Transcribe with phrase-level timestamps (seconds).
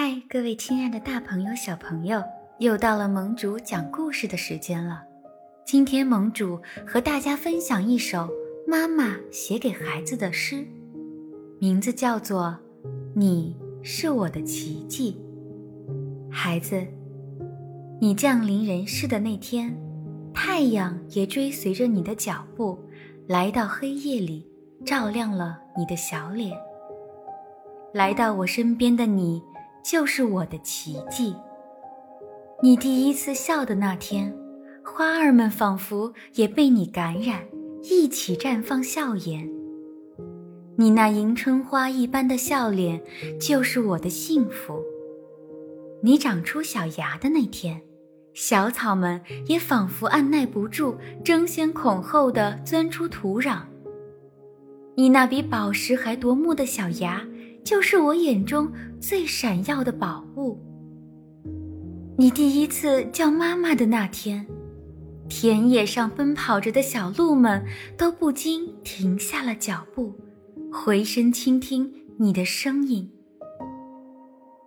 [0.00, 2.22] 嗨，各位亲爱的大朋友、小朋友，
[2.60, 5.02] 又到了盟主讲故事的时间了。
[5.66, 6.56] 今天盟主
[6.86, 8.30] 和大家分享一首
[8.64, 10.64] 妈妈写给孩子的诗，
[11.58, 12.56] 名字叫做
[13.12, 15.20] 《你是我的奇迹》。
[16.32, 16.86] 孩子，
[18.00, 19.76] 你降临人世的那天，
[20.32, 22.78] 太阳也追随着你的脚步，
[23.26, 24.46] 来到黑夜里，
[24.86, 26.56] 照亮了你的小脸。
[27.92, 29.42] 来到我身边的你。
[29.90, 31.34] 就是我的奇迹。
[32.62, 34.36] 你第一次笑的那天，
[34.84, 37.42] 花儿们仿佛也被你感染，
[37.84, 39.48] 一起绽放笑颜。
[40.76, 43.02] 你那迎春花一般的笑脸，
[43.40, 44.78] 就是我的幸福。
[46.02, 47.80] 你长出小芽的那天，
[48.34, 53.60] 小草们也仿佛按耐不住，争先恐后地钻出土壤。
[54.96, 57.26] 你那比宝石还夺目的小芽。
[57.68, 60.58] 就是我眼中最闪耀的宝物。
[62.16, 64.46] 你第一次叫妈妈的那天，
[65.28, 67.62] 田野上奔跑着的小鹿们
[67.98, 70.18] 都不禁停下了脚步，
[70.72, 73.12] 回身倾听你的声音。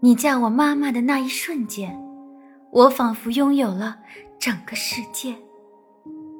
[0.00, 1.98] 你叫我妈妈的那一瞬间，
[2.70, 4.00] 我仿佛拥有了
[4.38, 5.34] 整个世界。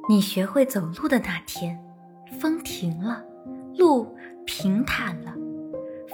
[0.06, 1.83] 你学会走路的那天，
[2.39, 3.25] 风停了，
[3.78, 5.34] 路平坦了。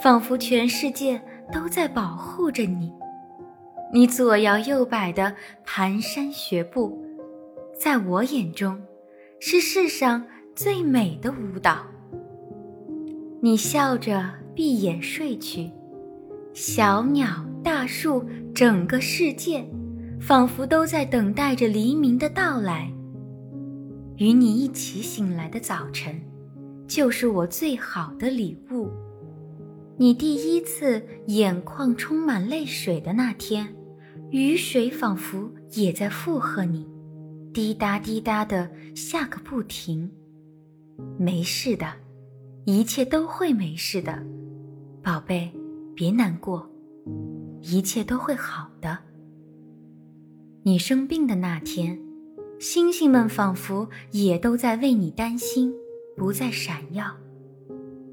[0.03, 1.21] 仿佛全世界
[1.53, 2.93] 都在保护着你，
[3.93, 5.35] 你左摇右摆的
[5.67, 6.97] 蹒跚学步，
[7.77, 8.81] 在我眼中，
[9.41, 11.85] 是世上最美的舞蹈。
[13.41, 15.71] 你笑着闭眼睡去，
[16.53, 19.69] 小鸟、大树，整个世界，
[20.21, 22.89] 仿佛都在等待着黎明的到来。
[24.17, 26.21] 与你一起醒来的早晨，
[26.87, 28.89] 就是我最好的礼物。
[30.01, 33.75] 你第一次眼眶充满泪水的那天，
[34.31, 36.87] 雨水仿佛也在附和你，
[37.53, 40.09] 滴答滴答的下个不停。
[41.19, 41.93] 没事的，
[42.65, 44.25] 一切都会没事的，
[45.03, 45.51] 宝贝，
[45.97, 46.71] 别难过，
[47.63, 48.97] 一切都会好的。
[50.63, 52.01] 你生病的那天，
[52.61, 55.75] 星星们仿佛也都在为你担心，
[56.17, 57.17] 不再闪耀。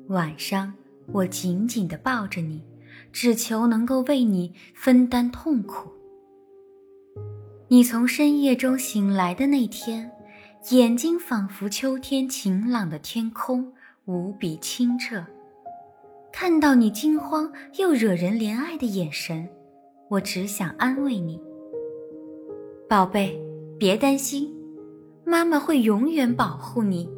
[0.08, 0.74] 晚上。
[1.12, 2.64] 我紧紧地抱着你，
[3.12, 5.90] 只求能够为你分担痛苦。
[7.68, 10.12] 你从深夜中醒来的那天，
[10.72, 13.74] 眼睛仿佛秋天晴朗的天空，
[14.06, 15.26] 无比清澈。
[16.32, 19.48] 看到你惊慌又惹人怜爱的眼神，
[20.10, 21.40] 我只想安慰你
[22.90, 23.40] ：“宝贝，
[23.80, 24.54] 别担心，
[25.24, 27.10] 妈妈会永远保护你。”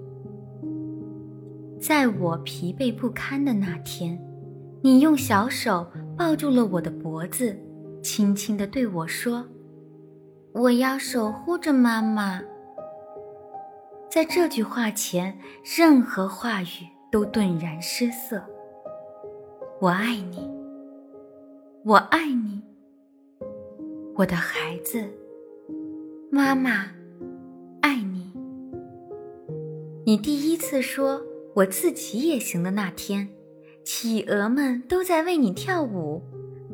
[1.80, 4.20] 在我疲惫不堪的那天，
[4.82, 5.86] 你用小手
[6.18, 7.56] 抱住了我的脖子，
[8.02, 9.46] 轻轻地对我说
[10.54, 12.42] ：“我要守护着妈妈。”
[14.10, 15.38] 在这句话前，
[15.78, 18.42] 任何话语都顿然失色。
[19.80, 20.50] 我爱你，
[21.86, 22.64] 我爱你，
[24.16, 25.04] 我的孩子，
[26.32, 26.88] 妈妈，
[27.82, 28.34] 爱你。
[30.04, 31.22] 你第一次说。
[31.58, 33.28] 我自己也行的那天，
[33.84, 36.22] 企鹅们都在为你跳舞，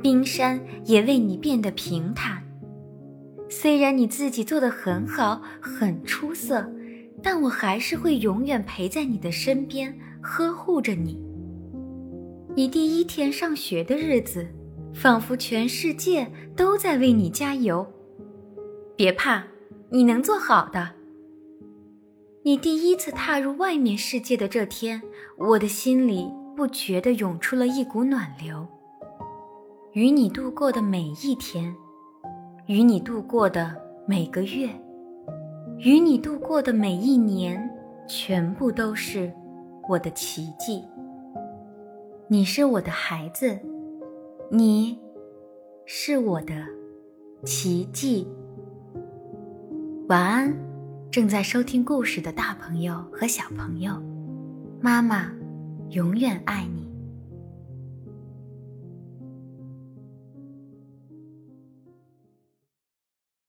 [0.02, 2.44] 冰山也为你变得平坦。
[3.48, 6.70] 虽然你自己做的很好，很出色，
[7.22, 11.18] 但我还是会永远陪在你的身边，呵护着你。
[12.54, 14.46] 你第一天上学的日子，
[14.94, 17.90] 仿佛全世界都在为你加油。
[18.98, 19.46] 别怕，
[19.90, 20.92] 你能做好的。
[22.46, 25.02] 你第一次踏入外面世界的这天，
[25.38, 28.68] 我的心里不觉地涌出了一股暖流。
[29.94, 31.74] 与你度过的每一天，
[32.66, 33.74] 与你度过的
[34.06, 34.68] 每个月，
[35.78, 37.70] 与你度过的每一年，
[38.09, 39.32] 全部都是
[39.88, 40.84] 我的奇迹。
[42.28, 43.58] 你是我的孩子，
[44.52, 45.00] 你
[45.85, 46.53] 是我的
[47.46, 48.28] 奇迹。
[50.09, 50.72] 晚安。
[51.14, 54.02] 正在收听故事的大朋友和小朋友，
[54.82, 55.32] 妈妈
[55.92, 56.83] 永远爱你。